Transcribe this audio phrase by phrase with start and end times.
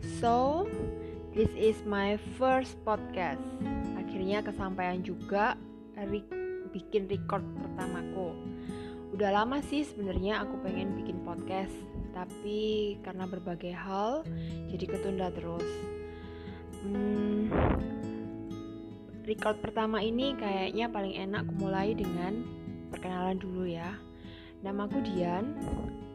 [0.00, 0.64] So,
[1.36, 3.40] this is my first podcast.
[4.00, 5.60] Akhirnya kesampaian juga
[5.92, 6.24] re
[6.72, 8.32] bikin record pertamaku.
[9.12, 11.74] Udah lama sih sebenarnya aku pengen bikin podcast,
[12.16, 14.24] tapi karena berbagai hal
[14.72, 15.68] jadi ketunda terus.
[16.80, 17.52] Hmm,
[19.28, 22.40] record pertama ini kayaknya paling enak aku mulai dengan
[22.88, 23.98] perkenalan dulu ya.
[24.64, 25.56] Namaku Dian.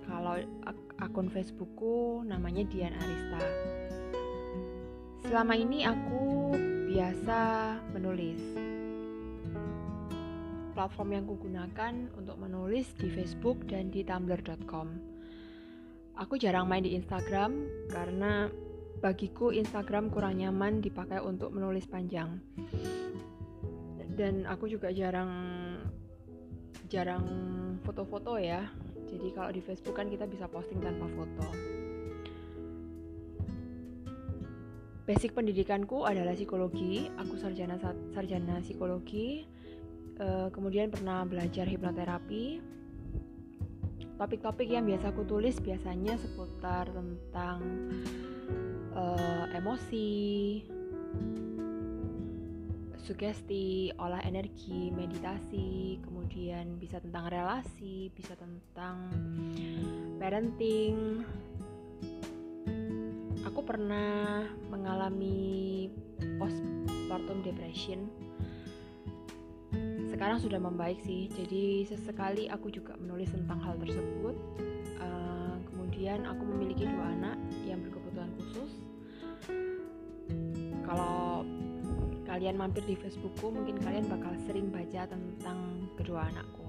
[0.05, 3.41] Kalau ak akun Facebookku namanya Dian Arista.
[5.25, 6.53] Selama ini aku
[6.91, 7.39] biasa
[7.91, 8.39] menulis.
[10.75, 14.87] Platform yang kugunakan untuk menulis di Facebook dan di tumblr.com.
[16.15, 18.47] Aku jarang main di Instagram karena
[19.03, 22.39] bagiku Instagram kurang nyaman dipakai untuk menulis panjang.
[24.15, 25.31] Dan aku juga jarang
[26.87, 27.25] jarang
[27.83, 28.63] foto-foto ya.
[29.05, 31.47] Jadi kalau di Facebook kan kita bisa posting tanpa foto.
[35.05, 37.13] Basic pendidikanku adalah psikologi.
[37.21, 37.77] Aku sarjana
[38.09, 39.45] sarjana psikologi.
[40.17, 42.73] Uh, kemudian pernah belajar hipnoterapi.
[44.15, 47.59] Topik-topik yang biasa aku tulis biasanya seputar tentang
[48.95, 50.63] uh, emosi,
[53.05, 58.97] sugesti, olah energi, meditasi, kemudian bisa tentang relasi, bisa tentang
[60.17, 61.21] parenting.
[63.45, 65.85] Aku pernah mengalami
[66.41, 68.09] postpartum depression.
[70.09, 74.33] Sekarang sudah membaik sih, jadi sesekali aku juga menulis tentang hal tersebut.
[74.97, 77.37] Uh, kemudian aku memiliki dua anak
[77.69, 78.81] yang berkebutuhan khusus.
[80.85, 81.45] Kalau
[82.35, 86.67] kalian mampir di Facebookku, mungkin kalian bakal sering baca tentang kedua anakku.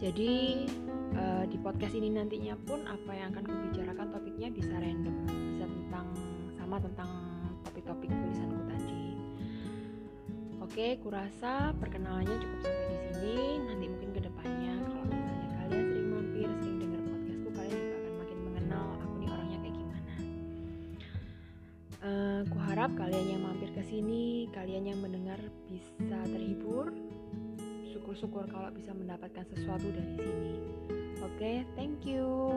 [0.00, 0.64] Jadi
[1.12, 6.06] uh, di podcast ini nantinya pun apa yang akan kubicarakan topiknya bisa random, bisa tentang
[6.56, 7.10] sama tentang
[7.68, 9.04] topik-topik tulisanku tadi.
[10.64, 13.36] Oke, kurasa perkenalannya cukup sampai di sini.
[13.60, 15.03] Nanti mungkin ke depannya kalau
[22.74, 25.38] Kuharap kalian yang mampir ke sini, kalian yang mendengar
[25.70, 26.90] bisa terhibur.
[27.86, 30.54] Syukur-syukur kalau bisa mendapatkan sesuatu dari sini.
[31.22, 32.50] Oke, okay, thank you.